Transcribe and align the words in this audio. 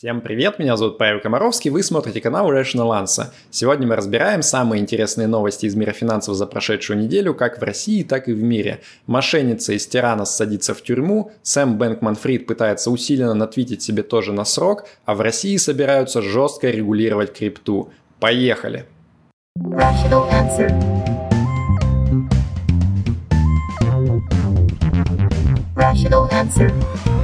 Всем 0.00 0.22
привет, 0.22 0.58
меня 0.58 0.78
зовут 0.78 0.96
Павел 0.96 1.20
Комаровский, 1.20 1.70
вы 1.70 1.82
смотрите 1.82 2.22
канал 2.22 2.50
Rational 2.50 3.04
Answer. 3.04 3.26
Сегодня 3.50 3.86
мы 3.86 3.96
разбираем 3.96 4.40
самые 4.40 4.80
интересные 4.80 5.26
новости 5.26 5.66
из 5.66 5.74
мира 5.74 5.92
финансов 5.92 6.36
за 6.36 6.46
прошедшую 6.46 6.98
неделю, 6.98 7.34
как 7.34 7.60
в 7.60 7.62
России, 7.62 8.02
так 8.02 8.26
и 8.26 8.32
в 8.32 8.42
мире. 8.42 8.80
Мошенница 9.06 9.74
из 9.74 9.86
Тиранос 9.86 10.34
садится 10.34 10.72
в 10.72 10.80
тюрьму, 10.80 11.32
Сэм 11.42 11.76
Бэнкман 11.76 12.16
Фрид 12.16 12.46
пытается 12.46 12.90
усиленно 12.90 13.34
натвитить 13.34 13.82
себе 13.82 14.02
тоже 14.02 14.32
на 14.32 14.46
срок, 14.46 14.86
а 15.04 15.14
в 15.14 15.20
России 15.20 15.58
собираются 15.58 16.22
жестко 16.22 16.70
регулировать 16.70 17.34
крипту. 17.34 17.90
Поехали! 18.20 18.86
Rational 19.58 20.26
answer. 20.30 20.70
Rational 25.76 26.26
answer. 26.32 27.19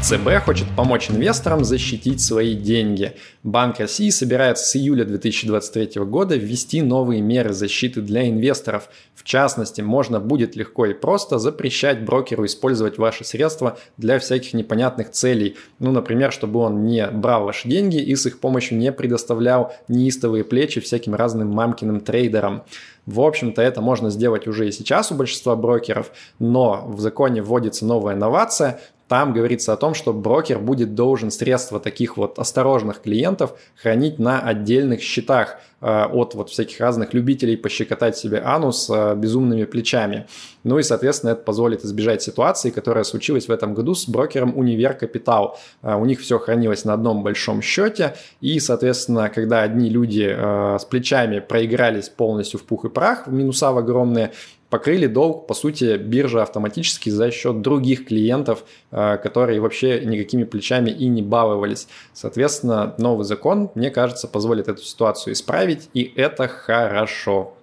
ЦБ 0.00 0.44
хочет 0.44 0.68
помочь 0.76 1.10
инвесторам 1.10 1.64
защитить 1.64 2.20
свои 2.20 2.54
деньги. 2.54 3.14
Банк 3.42 3.80
России 3.80 4.10
собирается 4.10 4.64
с 4.64 4.76
июля 4.76 5.04
2023 5.04 6.02
года 6.04 6.36
ввести 6.36 6.82
новые 6.82 7.20
меры 7.20 7.52
защиты 7.52 8.00
для 8.00 8.28
инвесторов. 8.28 8.88
В 9.14 9.24
частности, 9.24 9.80
можно 9.80 10.20
будет 10.20 10.54
легко 10.54 10.86
и 10.86 10.94
просто 10.94 11.38
запрещать 11.38 12.04
брокеру 12.04 12.46
использовать 12.46 12.96
ваши 12.96 13.24
средства 13.24 13.76
для 13.96 14.20
всяких 14.20 14.54
непонятных 14.54 15.10
целей. 15.10 15.56
Ну, 15.80 15.90
например, 15.90 16.32
чтобы 16.32 16.60
он 16.60 16.86
не 16.86 17.06
брал 17.08 17.44
ваши 17.44 17.68
деньги 17.68 18.00
и 18.00 18.14
с 18.14 18.24
их 18.24 18.38
помощью 18.38 18.78
не 18.78 18.92
предоставлял 18.92 19.74
неистовые 19.88 20.44
плечи 20.44 20.80
всяким 20.80 21.16
разным 21.16 21.50
мамкиным 21.50 22.00
трейдерам. 22.00 22.62
В 23.04 23.20
общем-то, 23.20 23.62
это 23.62 23.80
можно 23.80 24.10
сделать 24.10 24.46
уже 24.46 24.68
и 24.68 24.72
сейчас 24.72 25.10
у 25.10 25.14
большинства 25.14 25.56
брокеров, 25.56 26.12
но 26.38 26.84
в 26.86 27.00
законе 27.00 27.42
вводится 27.42 27.86
новая 27.86 28.14
инновация, 28.14 28.80
там 29.08 29.32
говорится 29.32 29.72
о 29.72 29.76
том, 29.76 29.94
что 29.94 30.12
брокер 30.12 30.58
будет 30.58 30.94
должен 30.94 31.30
средства 31.30 31.80
таких 31.80 32.18
вот 32.18 32.38
осторожных 32.38 33.00
клиентов 33.00 33.58
хранить 33.74 34.18
на 34.18 34.40
отдельных 34.40 35.00
счетах 35.00 35.56
э, 35.80 36.04
от 36.04 36.34
вот 36.34 36.50
всяких 36.50 36.78
разных 36.78 37.14
любителей 37.14 37.56
пощекотать 37.56 38.18
себе 38.18 38.42
анус 38.44 38.90
э, 38.90 39.14
безумными 39.16 39.64
плечами. 39.64 40.26
Ну 40.62 40.78
и, 40.78 40.82
соответственно, 40.82 41.30
это 41.30 41.42
позволит 41.42 41.84
избежать 41.84 42.22
ситуации, 42.22 42.68
которая 42.68 43.04
случилась 43.04 43.48
в 43.48 43.50
этом 43.50 43.72
году 43.72 43.94
с 43.94 44.06
брокером 44.06 44.56
Универ 44.56 44.92
Капитал. 44.92 45.58
Э, 45.82 45.94
у 45.94 46.04
них 46.04 46.20
все 46.20 46.38
хранилось 46.38 46.84
на 46.84 46.92
одном 46.92 47.22
большом 47.22 47.62
счете, 47.62 48.14
и, 48.42 48.60
соответственно, 48.60 49.30
когда 49.30 49.62
одни 49.62 49.88
люди 49.88 50.28
с 50.28 50.84
плечами 50.84 51.38
проигрались 51.38 52.10
полностью 52.10 52.60
в 52.60 52.64
пух 52.64 52.84
и 52.84 52.88
прах, 52.90 53.26
минуса 53.26 53.72
в 53.72 53.78
огромные, 53.78 54.32
покрыли 54.70 55.06
долг, 55.06 55.46
по 55.46 55.54
сути, 55.54 55.96
биржа 55.96 56.42
автоматически 56.42 57.10
за 57.10 57.30
счет 57.30 57.60
других 57.62 58.06
клиентов, 58.06 58.64
э, 58.90 59.18
которые 59.18 59.60
вообще 59.60 60.04
никакими 60.04 60.44
плечами 60.44 60.90
и 60.90 61.06
не 61.06 61.22
баловались. 61.22 61.88
Соответственно, 62.12 62.94
новый 62.98 63.24
закон, 63.24 63.70
мне 63.74 63.90
кажется, 63.90 64.28
позволит 64.28 64.68
эту 64.68 64.82
ситуацию 64.82 65.32
исправить, 65.32 65.88
и 65.94 66.12
это 66.16 66.48
хорошо. 66.48 67.54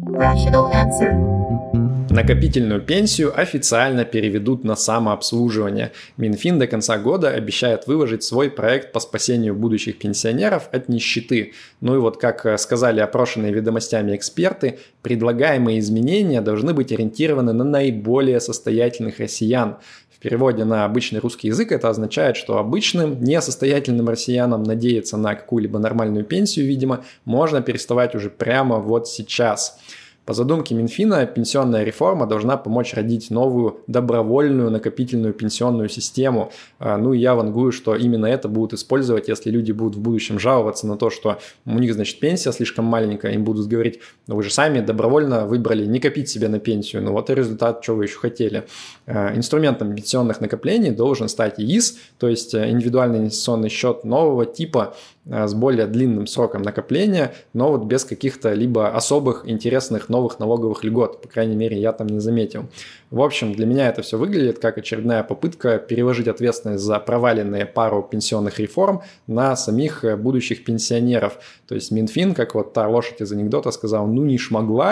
Rational 0.00 0.70
answer. 0.72 1.87
Накопительную 2.10 2.80
пенсию 2.80 3.38
официально 3.38 4.06
переведут 4.06 4.64
на 4.64 4.76
самообслуживание. 4.76 5.92
Минфин 6.16 6.58
до 6.58 6.66
конца 6.66 6.96
года 6.96 7.28
обещает 7.28 7.86
выложить 7.86 8.22
свой 8.22 8.50
проект 8.50 8.92
по 8.92 9.00
спасению 9.00 9.54
будущих 9.54 9.98
пенсионеров 9.98 10.70
от 10.72 10.88
нищеты. 10.88 11.52
Ну 11.82 11.96
и 11.96 11.98
вот 11.98 12.16
как 12.16 12.46
э, 12.46 12.56
сказали 12.56 13.00
опрошенные 13.00 13.52
ведомостями 13.52 14.16
эксперты, 14.16 14.78
предлагаемые 15.02 15.80
изменения 15.80 16.40
должны 16.40 16.72
быть 16.72 16.92
ориентированы 16.92 17.52
на 17.52 17.64
наиболее 17.64 18.40
состоятельных 18.40 19.18
россиян. 19.18 19.76
В 20.10 20.18
переводе 20.18 20.64
на 20.64 20.86
обычный 20.86 21.20
русский 21.20 21.48
язык 21.48 21.72
это 21.72 21.90
означает, 21.90 22.36
что 22.36 22.56
обычным, 22.56 23.22
несостоятельным 23.22 24.08
россиянам 24.08 24.62
надеяться 24.62 25.18
на 25.18 25.34
какую-либо 25.34 25.78
нормальную 25.78 26.24
пенсию, 26.24 26.66
видимо, 26.66 27.04
можно 27.26 27.60
переставать 27.60 28.14
уже 28.14 28.30
прямо 28.30 28.78
вот 28.78 29.08
сейчас. 29.08 29.78
По 30.28 30.34
задумке 30.34 30.74
Минфина, 30.74 31.24
пенсионная 31.24 31.84
реформа 31.84 32.26
должна 32.26 32.58
помочь 32.58 32.92
родить 32.92 33.30
новую 33.30 33.80
добровольную 33.86 34.70
накопительную 34.70 35.32
пенсионную 35.32 35.88
систему. 35.88 36.52
А, 36.78 36.98
ну 36.98 37.14
и 37.14 37.18
я 37.18 37.34
вангую, 37.34 37.72
что 37.72 37.94
именно 37.94 38.26
это 38.26 38.46
будут 38.46 38.74
использовать, 38.74 39.28
если 39.28 39.50
люди 39.50 39.72
будут 39.72 39.96
в 39.96 40.00
будущем 40.00 40.38
жаловаться 40.38 40.86
на 40.86 40.98
то, 40.98 41.08
что 41.08 41.38
у 41.64 41.78
них, 41.78 41.94
значит, 41.94 42.20
пенсия 42.20 42.52
слишком 42.52 42.84
маленькая, 42.84 43.32
им 43.32 43.42
будут 43.42 43.68
говорить, 43.68 44.00
ну 44.26 44.36
вы 44.36 44.42
же 44.42 44.50
сами 44.50 44.80
добровольно 44.80 45.46
выбрали 45.46 45.86
не 45.86 45.98
копить 45.98 46.28
себе 46.28 46.48
на 46.48 46.58
пенсию, 46.58 47.00
ну 47.00 47.12
вот 47.12 47.30
и 47.30 47.34
результат, 47.34 47.82
что 47.82 47.94
вы 47.94 48.04
еще 48.04 48.18
хотели. 48.18 48.64
А, 49.06 49.34
инструментом 49.34 49.94
пенсионных 49.94 50.42
накоплений 50.42 50.90
должен 50.90 51.30
стать 51.30 51.58
ИИС, 51.58 51.96
то 52.18 52.28
есть 52.28 52.52
э, 52.52 52.68
индивидуальный 52.68 53.20
инвестиционный 53.20 53.70
счет 53.70 54.04
нового 54.04 54.44
типа, 54.44 54.94
с 55.28 55.54
более 55.54 55.86
длинным 55.86 56.26
сроком 56.26 56.62
накопления, 56.62 57.34
но 57.52 57.70
вот 57.70 57.84
без 57.84 58.04
каких-то 58.04 58.52
либо 58.54 58.88
особых 58.88 59.48
интересных 59.48 60.08
новых 60.08 60.38
налоговых 60.38 60.84
льгот. 60.84 61.22
По 61.22 61.28
крайней 61.28 61.56
мере, 61.56 61.78
я 61.78 61.92
там 61.92 62.06
не 62.08 62.20
заметил. 62.20 62.66
В 63.10 63.22
общем, 63.22 63.52
для 63.52 63.66
меня 63.66 63.88
это 63.88 64.02
все 64.02 64.18
выглядит 64.18 64.58
как 64.58 64.78
очередная 64.78 65.22
попытка 65.22 65.78
переложить 65.78 66.28
ответственность 66.28 66.84
за 66.84 66.98
проваленные 66.98 67.66
пару 67.66 68.02
пенсионных 68.02 68.58
реформ 68.58 69.02
на 69.26 69.56
самих 69.56 70.04
э, 70.04 70.16
будущих 70.16 70.64
пенсионеров. 70.64 71.38
То 71.66 71.74
есть 71.74 71.90
Минфин, 71.90 72.34
как 72.34 72.54
вот 72.54 72.72
та 72.72 72.88
лошадь 72.88 73.20
из 73.20 73.32
анекдота, 73.32 73.70
сказал, 73.70 74.06
ну 74.06 74.24
не 74.24 74.38
шмогла 74.38 74.88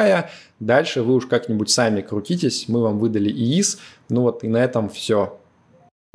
дальше 0.60 1.02
вы 1.02 1.14
уж 1.14 1.26
как-нибудь 1.26 1.70
сами 1.70 2.00
крутитесь, 2.00 2.68
мы 2.68 2.82
вам 2.82 2.98
выдали 2.98 3.30
ИИС, 3.30 3.78
ну 4.08 4.22
вот 4.22 4.44
и 4.44 4.48
на 4.48 4.58
этом 4.58 4.88
все. 4.88 5.38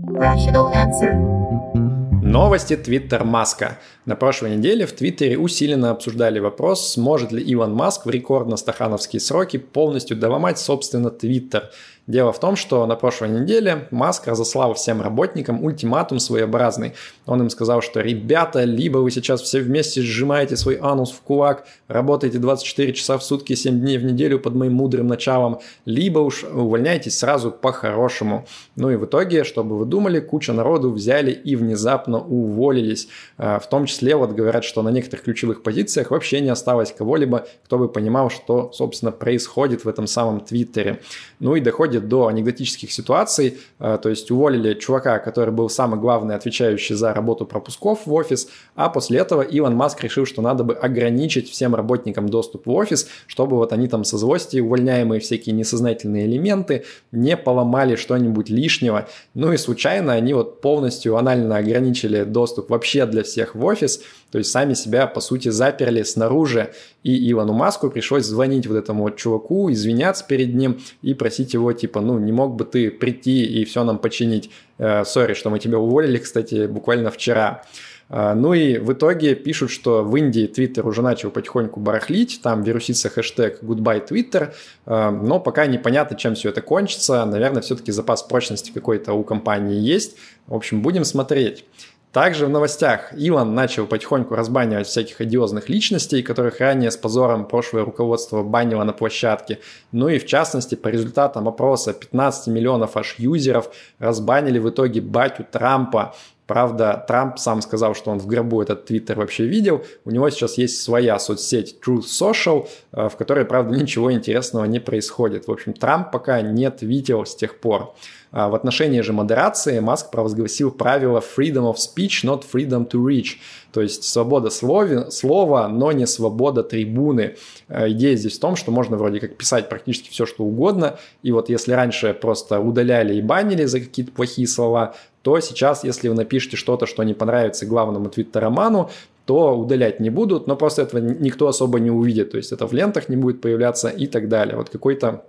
Rational 0.01 0.73
answer. 0.73 1.90
Новости 2.31 2.77
Твиттер 2.77 3.25
Маска. 3.25 3.77
На 4.05 4.15
прошлой 4.15 4.55
неделе 4.55 4.85
в 4.85 4.93
Твиттере 4.93 5.37
усиленно 5.37 5.91
обсуждали 5.91 6.39
вопрос, 6.39 6.93
сможет 6.93 7.33
ли 7.33 7.43
Илон 7.43 7.73
Маск 7.73 8.05
в 8.05 8.09
рекордно-стахановские 8.09 9.19
сроки 9.19 9.57
полностью 9.57 10.15
доломать, 10.15 10.57
собственно, 10.57 11.09
Твиттер. 11.09 11.71
Дело 12.11 12.33
в 12.33 12.41
том, 12.41 12.57
что 12.57 12.85
на 12.85 12.97
прошлой 12.97 13.29
неделе 13.29 13.87
Маск 13.89 14.27
разослал 14.27 14.73
всем 14.73 15.01
работникам 15.01 15.63
ультиматум 15.63 16.19
своеобразный. 16.19 16.91
Он 17.25 17.41
им 17.41 17.49
сказал, 17.49 17.81
что 17.81 18.01
ребята, 18.01 18.65
либо 18.65 18.97
вы 18.97 19.11
сейчас 19.11 19.41
все 19.41 19.61
вместе 19.61 20.01
сжимаете 20.01 20.57
свой 20.57 20.77
анус 20.81 21.11
в 21.11 21.21
кулак, 21.21 21.65
работаете 21.87 22.37
24 22.37 22.91
часа 22.91 23.17
в 23.17 23.23
сутки, 23.23 23.53
7 23.53 23.79
дней 23.79 23.97
в 23.97 24.03
неделю 24.03 24.39
под 24.39 24.55
моим 24.55 24.73
мудрым 24.73 25.07
началом, 25.07 25.59
либо 25.85 26.19
уж 26.19 26.43
увольняйтесь 26.43 27.17
сразу 27.17 27.49
по-хорошему. 27.49 28.45
Ну 28.75 28.89
и 28.89 28.97
в 28.97 29.05
итоге, 29.05 29.45
чтобы 29.45 29.77
вы 29.77 29.85
думали, 29.85 30.19
куча 30.19 30.51
народу 30.51 30.91
взяли 30.91 31.31
и 31.31 31.55
внезапно 31.55 32.19
уволились. 32.19 33.07
А, 33.37 33.57
в 33.57 33.69
том 33.69 33.85
числе 33.85 34.17
вот 34.17 34.31
говорят, 34.31 34.65
что 34.65 34.81
на 34.81 34.89
некоторых 34.89 35.23
ключевых 35.23 35.63
позициях 35.63 36.11
вообще 36.11 36.41
не 36.41 36.49
осталось 36.49 36.91
кого-либо, 36.91 37.47
кто 37.63 37.77
бы 37.77 37.87
понимал, 37.87 38.29
что, 38.29 38.69
собственно, 38.73 39.13
происходит 39.13 39.85
в 39.85 39.87
этом 39.87 40.07
самом 40.07 40.41
Твиттере. 40.41 40.99
Ну 41.39 41.55
и 41.55 41.61
доходит 41.61 42.00
до 42.07 42.27
анекдотических 42.27 42.91
ситуаций, 42.91 43.57
э, 43.79 43.97
то 44.01 44.09
есть 44.09 44.29
уволили 44.31 44.73
чувака, 44.73 45.19
который 45.19 45.53
был 45.53 45.69
самый 45.69 45.99
главный, 45.99 46.35
отвечающий 46.35 46.95
за 46.95 47.13
работу 47.13 47.45
пропусков 47.45 48.05
в 48.05 48.13
офис, 48.13 48.47
а 48.75 48.89
после 48.89 49.19
этого 49.19 49.41
Илон 49.41 49.75
Маск 49.75 50.03
решил, 50.03 50.25
что 50.25 50.41
надо 50.41 50.63
бы 50.63 50.73
ограничить 50.73 51.49
всем 51.49 51.75
работникам 51.75 52.29
доступ 52.29 52.65
в 52.65 52.71
офис, 52.71 53.07
чтобы 53.27 53.57
вот 53.57 53.73
они 53.73 53.87
там 53.87 54.03
со 54.03 54.17
злости, 54.17 54.59
увольняемые 54.59 55.19
всякие 55.21 55.53
несознательные 55.53 56.25
элементы, 56.25 56.85
не 57.11 57.37
поломали 57.37 57.95
что-нибудь 57.95 58.49
лишнего. 58.49 59.07
Ну 59.33 59.53
и 59.53 59.57
случайно 59.57 60.13
они 60.13 60.33
вот 60.33 60.61
полностью 60.61 61.17
анально 61.17 61.57
ограничили 61.57 62.23
доступ 62.23 62.69
вообще 62.69 63.05
для 63.05 63.23
всех 63.23 63.55
в 63.55 63.63
офис, 63.63 64.01
то 64.31 64.37
есть 64.37 64.49
сами 64.49 64.73
себя, 64.73 65.07
по 65.07 65.19
сути, 65.19 65.49
заперли 65.49 66.03
снаружи, 66.03 66.73
и 67.03 67.31
Илону 67.31 67.53
Маску 67.53 67.89
пришлось 67.89 68.25
звонить 68.25 68.67
вот 68.67 68.77
этому 68.77 69.03
вот 69.03 69.17
чуваку, 69.17 69.71
извиняться 69.71 70.25
перед 70.25 70.55
ним 70.55 70.79
и 71.01 71.13
просить 71.13 71.53
его, 71.53 71.73
типа, 71.73 72.01
ну, 72.01 72.17
не 72.19 72.31
мог 72.31 72.55
бы 72.55 72.65
ты 72.65 72.89
прийти 72.91 73.43
и 73.43 73.65
все 73.65 73.83
нам 73.83 73.97
починить. 73.99 74.49
Э, 74.77 75.03
сори, 75.05 75.33
что 75.33 75.49
мы 75.49 75.59
тебя 75.59 75.77
уволили, 75.77 76.17
кстати, 76.17 76.65
буквально 76.67 77.11
вчера. 77.11 77.63
Э, 78.09 78.33
ну 78.33 78.53
и 78.53 78.77
в 78.77 78.93
итоге 78.93 79.35
пишут, 79.35 79.71
что 79.71 80.03
в 80.03 80.15
Индии 80.15 80.47
Твиттер 80.47 80.87
уже 80.87 81.01
начал 81.01 81.31
потихоньку 81.31 81.79
барахлить, 81.79 82.41
там 82.43 82.63
вирусится 82.63 83.09
хэштег 83.09 83.63
goodbye 83.63 84.07
Twitter, 84.07 84.53
э, 84.85 85.09
но 85.09 85.39
пока 85.39 85.65
непонятно, 85.65 86.17
чем 86.17 86.35
все 86.35 86.49
это 86.49 86.61
кончится. 86.61 87.25
Наверное, 87.25 87.61
все-таки 87.61 87.91
запас 87.91 88.23
прочности 88.23 88.71
какой-то 88.71 89.13
у 89.13 89.23
компании 89.23 89.79
есть. 89.79 90.17
В 90.47 90.55
общем, 90.55 90.81
будем 90.81 91.05
смотреть. 91.05 91.65
Также 92.11 92.45
в 92.45 92.49
новостях 92.49 93.13
Илон 93.13 93.55
начал 93.55 93.87
потихоньку 93.87 94.35
разбанивать 94.35 94.87
всяких 94.87 95.21
одиозных 95.21 95.69
личностей, 95.69 96.21
которых 96.21 96.59
ранее 96.59 96.91
с 96.91 96.97
позором 96.97 97.45
прошлое 97.45 97.85
руководство 97.85 98.43
банило 98.43 98.83
на 98.83 98.91
площадке. 98.91 99.59
Ну 99.93 100.09
и 100.09 100.19
в 100.19 100.25
частности, 100.25 100.75
по 100.75 100.89
результатам 100.89 101.47
опроса 101.47 101.93
15 101.93 102.47
миллионов 102.47 102.97
аж 102.97 103.15
юзеров 103.17 103.69
разбанили 103.97 104.59
в 104.59 104.69
итоге 104.69 104.99
батю 104.99 105.45
Трампа 105.49 106.13
Правда, 106.51 107.01
Трамп 107.07 107.39
сам 107.39 107.61
сказал, 107.61 107.95
что 107.95 108.11
он 108.11 108.19
в 108.19 108.27
гробу 108.27 108.61
этот 108.61 108.83
твиттер 108.83 109.17
вообще 109.17 109.45
видел. 109.45 109.85
У 110.03 110.11
него 110.11 110.29
сейчас 110.29 110.57
есть 110.57 110.81
своя 110.81 111.17
соцсеть 111.17 111.77
Truth 111.81 112.07
Social, 112.07 112.67
э, 112.91 113.07
в 113.07 113.15
которой, 113.15 113.45
правда, 113.45 113.73
ничего 113.73 114.11
интересного 114.11 114.65
не 114.65 114.81
происходит. 114.81 115.47
В 115.47 115.51
общем, 115.53 115.71
Трамп 115.71 116.11
пока 116.11 116.41
нет 116.41 116.81
видео 116.81 117.23
с 117.23 117.37
тех 117.37 117.61
пор. 117.61 117.95
А 118.33 118.49
в 118.49 118.55
отношении 118.55 119.01
же 119.01 119.11
модерации 119.11 119.79
Маск 119.79 120.09
провозгласил 120.09 120.71
правило 120.71 121.19
freedom 121.19 121.71
of 121.71 121.75
speech, 121.75 122.23
not 122.23 122.43
freedom 122.51 122.89
to 122.89 123.01
reach. 123.01 123.37
То 123.73 123.81
есть 123.81 124.03
свобода 124.03 124.49
слова, 124.49 125.09
слова, 125.09 125.67
но 125.67 125.91
не 125.91 126.07
свобода 126.07 126.63
трибуны. 126.63 127.35
А 127.67 127.89
идея 127.89 128.15
здесь 128.15 128.37
в 128.37 128.39
том, 128.39 128.55
что 128.55 128.71
можно 128.71 128.97
вроде 128.97 129.19
как 129.19 129.37
писать 129.37 129.69
практически 129.69 130.09
все, 130.09 130.25
что 130.25 130.43
угодно. 130.43 130.97
И 131.23 131.31
вот 131.31 131.49
если 131.49 131.73
раньше 131.73 132.13
просто 132.13 132.59
удаляли 132.59 133.15
и 133.15 133.21
банили 133.21 133.65
за 133.65 133.79
какие-то 133.81 134.11
плохие 134.11 134.47
слова, 134.47 134.95
то 135.21 135.39
сейчас, 135.39 135.83
если 135.83 136.09
вы 136.09 136.15
напишете 136.15 136.57
что-то, 136.57 136.85
что 136.85 137.03
не 137.03 137.13
понравится 137.13 137.65
главному 137.65 138.09
твиттероману, 138.09 138.89
то 139.25 139.55
удалять 139.55 139.99
не 139.99 140.09
будут, 140.09 140.47
но 140.47 140.55
просто 140.55 140.81
этого 140.81 140.99
никто 140.99 141.47
особо 141.47 141.79
не 141.79 141.91
увидит. 141.91 142.31
То 142.31 142.37
есть 142.37 142.51
это 142.51 142.67
в 142.67 142.73
лентах 142.73 143.09
не 143.09 143.15
будет 143.15 143.41
появляться 143.41 143.89
и 143.89 144.07
так 144.07 144.29
далее. 144.29 144.57
Вот 144.57 144.69
какой-то 144.69 145.25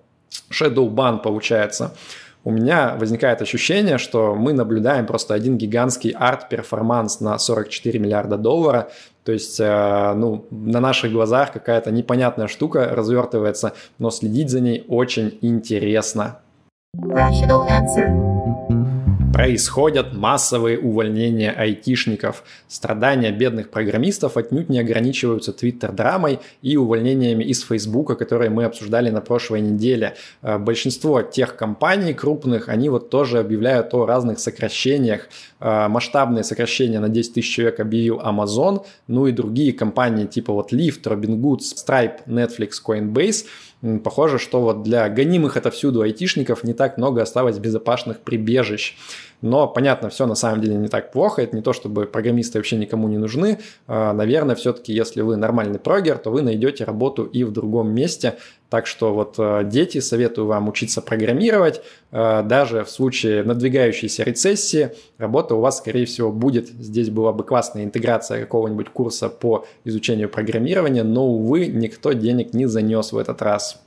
shadow 0.51 0.89
ban 0.89 1.23
получается 1.23 1.95
у 2.45 2.51
меня 2.51 2.97
возникает 2.99 3.41
ощущение, 3.41 3.99
что 3.99 4.35
мы 4.35 4.53
наблюдаем 4.53 5.07
просто 5.07 5.35
один 5.35 5.57
гигантский 5.57 6.11
арт-перформанс 6.11 7.21
на 7.21 7.39
44 7.39 7.99
миллиарда 7.99 8.37
долларов. 8.37 8.93
То 9.25 9.33
есть, 9.33 9.61
э, 9.61 10.13
ну, 10.17 10.45
на 10.51 10.81
наших 10.81 11.13
глазах 11.13 11.53
какая-то 11.53 11.93
непонятная 11.93 12.49
штука 12.49 12.89
развертывается, 12.93 13.75
но 13.99 14.11
следить 14.11 14.51
за 14.51 14.61
ней 14.61 14.85
очень 14.89 15.39
интересно. 15.41 16.41
Rational 16.97 17.69
answer. 17.69 18.52
Происходят 19.33 20.13
массовые 20.13 20.79
увольнения 20.79 21.51
айтишников. 21.51 22.45
Страдания 22.69 23.33
бедных 23.33 23.71
программистов 23.71 24.37
отнюдь 24.37 24.69
не 24.69 24.79
ограничиваются 24.79 25.55
твиттер-драмой 25.55 26.41
и 26.61 26.77
увольнениями 26.77 27.43
из 27.43 27.63
Фейсбука, 27.63 28.15
которые 28.15 28.51
мы 28.51 28.65
обсуждали 28.65 29.09
на 29.09 29.23
прошлой 29.23 29.63
неделе. 29.63 30.17
Э, 30.43 30.59
большинство 30.59 31.23
тех 31.23 31.57
компаний 31.57 32.13
крупных, 32.13 32.69
они 32.69 32.91
вот 32.91 33.09
тоже 33.09 33.39
объявляют 33.39 33.95
о 33.95 34.05
разных 34.05 34.39
сокращениях. 34.39 35.29
Э, 35.61 35.89
масштабные 35.89 36.45
сокращения 36.45 37.01
на 37.01 37.09
10 37.09 37.33
тысяч 37.35 37.55
человек 37.55 37.81
объявил 37.81 38.21
Amazon, 38.21 38.85
ну 39.07 39.27
и 39.27 39.33
другие 39.33 39.73
компании 39.73 40.27
типа 40.27 40.53
вот 40.53 40.75
Lyft, 40.75 41.05
Robinhood, 41.05 41.61
Stripe, 41.61 42.27
Netflix, 42.27 42.73
Coinbase– 42.87 43.47
Похоже, 44.05 44.39
что 44.39 44.61
вот 44.61 44.85
для 44.85 45.09
гонимых 45.09 45.57
отовсюду 45.57 46.03
айтишников 46.03 46.63
не 46.63 46.73
так 46.73 46.99
много 46.99 47.21
осталось 47.21 47.59
безопасных 47.59 48.21
прибежищ. 48.21 48.97
Но, 49.43 49.67
понятно, 49.67 50.09
все 50.09 50.27
на 50.27 50.37
самом 50.37 50.61
деле 50.61 50.77
не 50.77 50.89
так 50.89 51.13
плохо. 51.13 51.43
Это 51.43 51.55
не 51.55 51.63
то, 51.63 51.73
чтобы 51.73 52.07
программисты 52.07 52.59
вообще 52.59 52.77
никому 52.77 53.09
не 53.09 53.19
нужны. 53.19 53.59
А, 53.89 54.13
наверное, 54.13 54.55
все-таки, 54.55 54.93
если 54.93 55.21
вы 55.21 55.37
нормальный 55.37 55.81
прогер, 55.81 56.19
то 56.19 56.31
вы 56.31 56.43
найдете 56.43 56.85
работу 56.85 57.25
и 57.25 57.43
в 57.43 57.53
другом 57.53 57.93
месте. 57.93 58.37
Так 58.71 58.87
что 58.87 59.13
вот 59.13 59.35
а, 59.39 59.65
дети, 59.65 59.99
советую 59.99 60.47
вам 60.47 60.69
учиться 60.69 61.03
программировать. 61.03 61.83
А, 62.13 62.43
даже 62.43 62.85
в 62.85 62.91
случае 62.91 63.43
надвигающейся 63.43 64.23
рецессии 64.23 64.93
работа 65.19 65.57
у 65.57 65.61
вас, 65.61 65.79
скорее 65.79 66.07
всего, 66.07 66.31
будет. 66.31 66.69
Здесь 66.69 67.11
была 67.11 67.33
бы 67.33 67.43
классная 67.43 67.83
интеграция 67.83 68.41
какого-нибудь 68.41 68.91
курса 68.91 69.29
по 69.29 69.67
изучению 69.85 70.29
программирования, 70.29 71.03
но, 71.03 71.27
увы, 71.27 71.67
никто 71.67 72.13
денег 72.13 72.55
не 72.55 72.67
занес 72.67 73.13
в 73.13 73.19
этот 73.19 73.43
раз. 73.43 73.83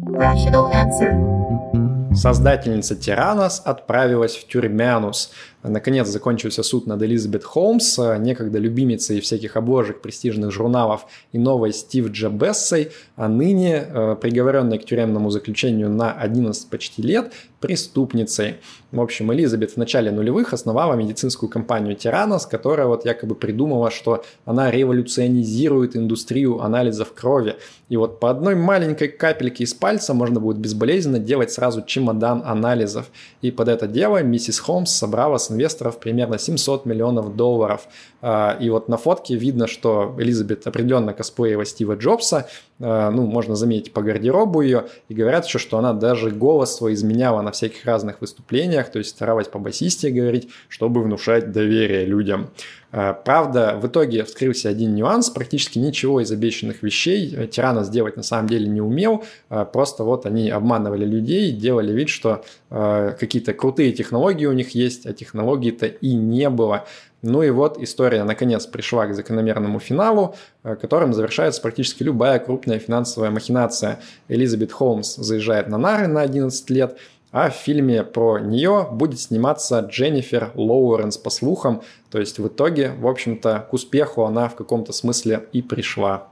Rational 0.00 0.70
answer. 0.72 1.87
Создательница 2.14 2.96
Тиранос 2.96 3.62
отправилась 3.64 4.36
в 4.36 4.46
Тюрмянус. 4.46 5.32
Наконец 5.62 6.06
закончился 6.06 6.62
суд 6.62 6.86
над 6.86 7.02
Элизабет 7.02 7.42
Холмс, 7.42 7.98
некогда 8.18 8.58
любимицей 8.58 9.20
всяких 9.20 9.56
обложек 9.56 10.00
престижных 10.00 10.52
журналов 10.52 11.06
и 11.32 11.38
новой 11.38 11.72
Стив 11.72 12.10
Джабессой, 12.10 12.92
а 13.16 13.28
ныне 13.28 13.84
э, 13.88 14.16
приговоренной 14.20 14.78
к 14.78 14.84
тюремному 14.84 15.30
заключению 15.30 15.90
на 15.90 16.12
11 16.12 16.70
почти 16.70 17.02
лет 17.02 17.32
преступницей. 17.60 18.56
В 18.92 19.00
общем, 19.00 19.32
Элизабет 19.32 19.72
в 19.72 19.76
начале 19.76 20.10
нулевых 20.10 20.52
основала 20.52 20.94
медицинскую 20.94 21.50
компанию 21.50 21.96
Тиранос, 21.96 22.46
которая 22.46 22.86
вот 22.86 23.04
якобы 23.04 23.34
придумала, 23.34 23.90
что 23.90 24.24
она 24.44 24.70
революционизирует 24.70 25.96
индустрию 25.96 26.60
анализов 26.62 27.12
крови. 27.12 27.56
И 27.88 27.96
вот 27.96 28.20
по 28.20 28.30
одной 28.30 28.54
маленькой 28.54 29.08
капельке 29.08 29.64
из 29.64 29.74
пальца 29.74 30.14
можно 30.14 30.40
будет 30.40 30.58
безболезненно 30.58 31.18
делать 31.18 31.50
сразу 31.50 31.82
чемодан 31.82 32.42
анализов. 32.44 33.10
И 33.42 33.50
под 33.50 33.68
это 33.68 33.86
дело 33.88 34.22
миссис 34.22 34.58
Холмс 34.58 34.92
собрала 34.92 35.38
инвесторов 35.50 35.98
примерно 35.98 36.38
700 36.38 36.86
миллионов 36.86 37.36
долларов. 37.36 37.88
А, 38.20 38.56
и 38.60 38.70
вот 38.70 38.88
на 38.88 38.96
фотке 38.96 39.36
видно, 39.36 39.66
что 39.66 40.14
Элизабет 40.18 40.66
определенно 40.66 41.12
косплеила 41.12 41.64
Стива 41.64 41.94
Джобса, 41.94 42.48
а, 42.80 43.10
ну, 43.10 43.26
можно 43.26 43.56
заметить 43.56 43.92
по 43.92 44.02
гардеробу 44.02 44.62
ее, 44.62 44.86
и 45.08 45.14
говорят 45.14 45.46
еще, 45.46 45.58
что 45.58 45.78
она 45.78 45.92
даже 45.92 46.30
голос 46.30 46.76
свой 46.76 46.94
изменяла 46.94 47.42
на 47.42 47.52
всяких 47.52 47.84
разных 47.84 48.20
выступлениях, 48.20 48.90
то 48.90 48.98
есть 48.98 49.10
старалась 49.10 49.48
по 49.48 49.58
басисте 49.58 50.10
говорить, 50.10 50.48
чтобы 50.68 51.02
внушать 51.02 51.52
доверие 51.52 52.04
людям. 52.04 52.50
А, 52.90 53.12
правда, 53.12 53.78
в 53.80 53.86
итоге 53.86 54.24
вскрылся 54.24 54.68
один 54.68 54.94
нюанс, 54.94 55.30
практически 55.30 55.78
ничего 55.78 56.20
из 56.20 56.30
обещанных 56.32 56.82
вещей 56.82 57.34
э, 57.34 57.46
Тирана 57.46 57.84
сделать 57.84 58.16
на 58.16 58.22
самом 58.22 58.48
деле 58.48 58.66
не 58.68 58.80
умел, 58.80 59.24
просто 59.72 60.04
вот 60.04 60.26
они 60.26 60.50
обманывали 60.50 61.04
людей, 61.04 61.52
делали 61.52 61.92
вид, 61.92 62.08
что 62.08 62.44
какие-то 62.68 63.54
крутые 63.54 63.92
технологии 63.92 64.46
у 64.46 64.52
них 64.52 64.70
есть, 64.74 65.06
а 65.06 65.12
технологий-то 65.12 65.86
и 65.86 66.12
не 66.14 66.50
было. 66.50 66.84
Ну 67.22 67.42
и 67.42 67.50
вот 67.50 67.82
история 67.82 68.22
наконец 68.22 68.66
пришла 68.66 69.06
к 69.06 69.14
закономерному 69.14 69.80
финалу, 69.80 70.36
э, 70.62 70.76
которым 70.76 71.12
завершается 71.12 71.60
практически 71.60 72.04
любая 72.04 72.38
крупная 72.38 72.78
финансовая 72.78 73.30
махинация. 73.30 73.98
Элизабет 74.28 74.72
Холмс 74.72 75.16
заезжает 75.16 75.68
на 75.68 75.78
нары 75.78 76.06
на 76.06 76.22
11 76.22 76.70
лет, 76.70 76.96
а 77.30 77.50
в 77.50 77.54
фильме 77.54 78.02
про 78.04 78.38
нее 78.38 78.86
будет 78.90 79.20
сниматься 79.20 79.80
Дженнифер 79.80 80.52
Лоуренс 80.54 81.18
по 81.18 81.30
слухам. 81.30 81.82
То 82.10 82.18
есть 82.18 82.38
в 82.38 82.48
итоге, 82.48 82.92
в 82.98 83.06
общем-то, 83.06 83.66
к 83.70 83.72
успеху 83.72 84.24
она 84.24 84.48
в 84.48 84.54
каком-то 84.54 84.92
смысле 84.92 85.46
и 85.52 85.62
пришла. 85.62 86.28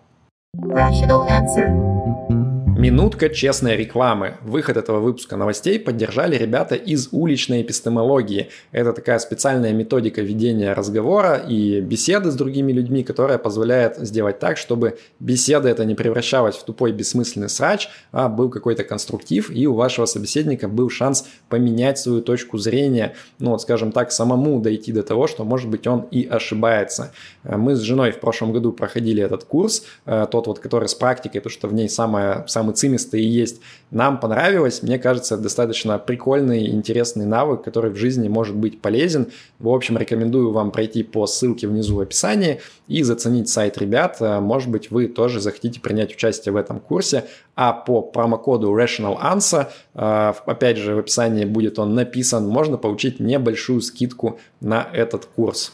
Rational 0.56 1.28
answer. 1.28 2.45
Минутка 2.86 3.28
честной 3.28 3.76
рекламы. 3.76 4.36
Выход 4.42 4.76
этого 4.76 5.00
выпуска 5.00 5.36
новостей 5.36 5.76
поддержали 5.80 6.36
ребята 6.36 6.76
из 6.76 7.08
уличной 7.10 7.62
эпистемологии. 7.62 8.50
Это 8.70 8.92
такая 8.92 9.18
специальная 9.18 9.72
методика 9.72 10.22
ведения 10.22 10.72
разговора 10.72 11.34
и 11.34 11.80
беседы 11.80 12.30
с 12.30 12.36
другими 12.36 12.70
людьми, 12.70 13.02
которая 13.02 13.38
позволяет 13.38 13.96
сделать 13.98 14.38
так, 14.38 14.56
чтобы 14.56 14.98
беседа 15.18 15.68
это 15.68 15.84
не 15.84 15.96
превращалась 15.96 16.54
в 16.54 16.62
тупой 16.62 16.92
бессмысленный 16.92 17.48
срач, 17.48 17.88
а 18.12 18.28
был 18.28 18.50
какой-то 18.50 18.84
конструктив, 18.84 19.50
и 19.50 19.66
у 19.66 19.74
вашего 19.74 20.06
собеседника 20.06 20.68
был 20.68 20.88
шанс 20.88 21.26
поменять 21.48 21.98
свою 21.98 22.22
точку 22.22 22.56
зрения, 22.56 23.16
ну 23.40 23.50
вот 23.50 23.62
скажем 23.62 23.90
так, 23.90 24.12
самому 24.12 24.60
дойти 24.60 24.92
до 24.92 25.02
того, 25.02 25.26
что 25.26 25.42
может 25.42 25.68
быть 25.68 25.88
он 25.88 26.02
и 26.12 26.24
ошибается. 26.24 27.10
Мы 27.42 27.74
с 27.74 27.80
женой 27.80 28.12
в 28.12 28.20
прошлом 28.20 28.52
году 28.52 28.70
проходили 28.70 29.24
этот 29.24 29.42
курс, 29.42 29.82
э, 30.04 30.28
тот 30.30 30.46
вот, 30.46 30.60
который 30.60 30.88
с 30.88 30.94
практикой, 30.94 31.40
потому 31.40 31.52
что 31.52 31.66
в 31.66 31.74
ней 31.74 31.88
самая 31.88 32.44
самый 32.46 32.75
цимистый 32.76 33.22
и 33.22 33.26
есть. 33.26 33.60
Нам 33.90 34.18
понравилось, 34.20 34.82
мне 34.82 34.98
кажется, 34.98 35.36
достаточно 35.36 35.98
прикольный, 35.98 36.68
интересный 36.68 37.24
навык, 37.24 37.62
который 37.62 37.90
в 37.90 37.96
жизни 37.96 38.28
может 38.28 38.56
быть 38.56 38.80
полезен. 38.80 39.28
В 39.58 39.68
общем, 39.68 39.96
рекомендую 39.96 40.52
вам 40.52 40.70
пройти 40.70 41.02
по 41.02 41.26
ссылке 41.26 41.68
внизу 41.68 41.96
в 41.96 42.00
описании 42.00 42.60
и 42.88 43.02
заценить 43.02 43.48
сайт 43.48 43.78
ребят. 43.78 44.20
Может 44.20 44.70
быть, 44.70 44.90
вы 44.90 45.08
тоже 45.08 45.40
захотите 45.40 45.80
принять 45.80 46.14
участие 46.14 46.52
в 46.52 46.56
этом 46.56 46.80
курсе. 46.80 47.24
А 47.54 47.72
по 47.72 48.02
промокоду 48.02 48.70
Rational 48.76 49.18
Answer, 49.20 49.68
э, 49.94 50.32
опять 50.46 50.76
же, 50.76 50.94
в 50.94 50.98
описании 50.98 51.44
будет 51.44 51.78
он 51.78 51.94
написан, 51.94 52.46
можно 52.46 52.76
получить 52.76 53.18
небольшую 53.18 53.80
скидку 53.80 54.38
на 54.60 54.86
этот 54.92 55.24
курс. 55.24 55.72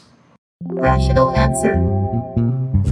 Rational 0.63 1.35
Answer. 1.35 2.42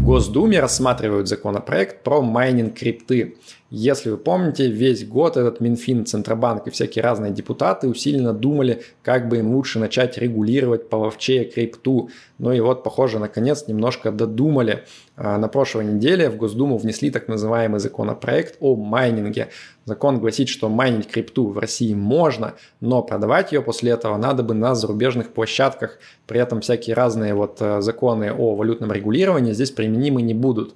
В 0.01 0.03
Госдуме 0.03 0.59
рассматривают 0.59 1.27
законопроект 1.27 2.03
про 2.03 2.23
майнинг 2.23 2.73
крипты. 2.73 3.37
Если 3.69 4.09
вы 4.09 4.17
помните, 4.17 4.67
весь 4.67 5.07
год 5.07 5.37
этот 5.37 5.59
Минфин, 5.59 6.07
Центробанк 6.07 6.65
и 6.65 6.71
всякие 6.71 7.03
разные 7.03 7.31
депутаты 7.31 7.87
усиленно 7.87 8.33
думали, 8.33 8.81
как 9.03 9.29
бы 9.29 9.37
им 9.37 9.53
лучше 9.53 9.77
начать 9.77 10.17
регулировать 10.17 10.89
половчее 10.89 11.45
крипту. 11.45 12.09
Ну 12.39 12.51
и 12.51 12.59
вот, 12.61 12.83
похоже, 12.83 13.19
наконец 13.19 13.67
немножко 13.67 14.11
додумали. 14.11 14.85
А, 15.23 15.37
на 15.37 15.47
прошлой 15.47 15.85
неделе 15.85 16.31
в 16.31 16.37
Госдуму 16.37 16.77
внесли 16.79 17.11
так 17.11 17.27
называемый 17.27 17.79
законопроект 17.79 18.57
о 18.59 18.75
майнинге. 18.75 19.49
Закон 19.85 20.19
гласит, 20.19 20.49
что 20.49 20.67
майнить 20.67 21.07
крипту 21.07 21.49
в 21.49 21.59
России 21.59 21.93
можно, 21.93 22.55
но 22.79 23.03
продавать 23.03 23.51
ее 23.51 23.61
после 23.61 23.91
этого 23.91 24.17
надо 24.17 24.41
бы 24.41 24.55
на 24.55 24.73
зарубежных 24.73 25.31
площадках. 25.31 25.99
При 26.25 26.39
этом 26.39 26.61
всякие 26.61 26.95
разные 26.95 27.35
вот 27.35 27.57
э, 27.59 27.81
законы 27.81 28.33
о 28.33 28.55
валютном 28.55 28.91
регулировании 28.91 29.53
здесь 29.53 29.69
применимы 29.69 30.23
не 30.23 30.33
будут. 30.33 30.73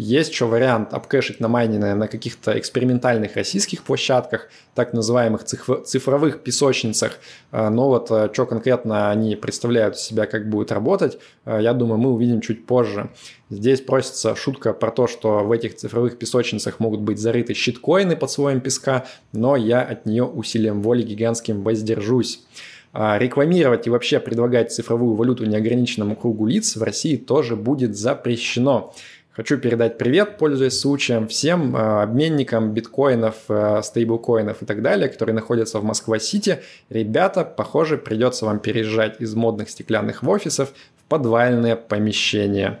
Есть 0.00 0.30
еще 0.30 0.44
вариант 0.44 0.94
обкэшить 0.94 1.40
на 1.40 1.48
майнинг 1.48 1.96
на 1.96 2.06
каких-то 2.06 2.56
экспериментальных 2.56 3.34
российских 3.34 3.82
площадках, 3.82 4.48
так 4.76 4.92
называемых 4.92 5.42
цифровых 5.42 6.44
песочницах. 6.44 7.18
А, 7.50 7.68
но 7.68 7.88
вот 7.88 8.06
а, 8.12 8.30
что 8.32 8.46
конкретно 8.46 9.10
они 9.10 9.34
представляют 9.34 9.96
из 9.96 10.02
себя, 10.02 10.26
как 10.26 10.48
будет 10.48 10.70
работать, 10.70 11.18
а, 11.44 11.58
я 11.60 11.72
думаю, 11.72 11.98
мы 11.98 12.12
увидим 12.12 12.40
чуть 12.40 12.64
позже. 12.64 13.10
Здесь 13.50 13.80
просится 13.80 14.36
шутка 14.36 14.72
про 14.72 14.92
то, 14.92 15.08
что 15.08 15.40
в 15.40 15.50
этих 15.50 15.74
цифровых 15.74 16.16
песочницах 16.16 16.78
могут 16.78 17.00
быть 17.00 17.18
зарыты 17.18 17.54
щиткоины 17.54 18.14
под 18.14 18.30
слоем 18.30 18.60
песка, 18.60 19.04
но 19.32 19.56
я 19.56 19.80
от 19.80 20.06
нее 20.06 20.22
усилием 20.22 20.80
воли 20.80 21.02
гигантским 21.02 21.62
воздержусь. 21.62 22.46
Рекламировать 22.94 23.86
и 23.86 23.90
вообще 23.90 24.18
предлагать 24.18 24.72
цифровую 24.72 25.14
валюту 25.14 25.44
неограниченному 25.44 26.16
кругу 26.16 26.46
лиц 26.46 26.74
в 26.74 26.82
России 26.82 27.16
тоже 27.16 27.54
будет 27.54 27.96
запрещено. 27.96 28.94
Хочу 29.38 29.56
передать 29.56 29.98
привет, 29.98 30.36
пользуясь 30.36 30.80
случаем, 30.80 31.28
всем 31.28 31.76
э, 31.76 32.02
обменникам 32.02 32.72
биткоинов, 32.72 33.36
э, 33.48 33.82
стейблкоинов 33.84 34.62
и 34.62 34.66
так 34.66 34.82
далее, 34.82 35.08
которые 35.08 35.32
находятся 35.32 35.78
в 35.78 35.84
Москва-Сити. 35.84 36.58
Ребята, 36.90 37.44
похоже, 37.44 37.98
придется 37.98 38.46
вам 38.46 38.58
переезжать 38.58 39.20
из 39.20 39.36
модных 39.36 39.70
стеклянных 39.70 40.24
офисов 40.24 40.70
в 40.96 41.08
подвальные 41.08 41.76
помещения. 41.76 42.80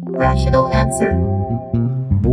Rational 0.00 0.68
answer. 0.72 1.63